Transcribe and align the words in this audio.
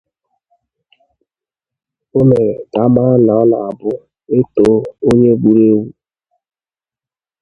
O 2.19 2.21
mere 2.29 2.49
ka 2.71 2.81
a 2.85 2.93
mara 2.93 3.15
na 3.29 3.33
ọ 3.41 3.43
na-abụ 3.51 3.91
e 4.35 4.37
tòó 4.55 4.75
onye 5.07 5.31
gburu 5.39 5.63
ewu 5.71 5.83